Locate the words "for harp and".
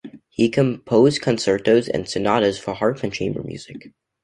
2.57-3.13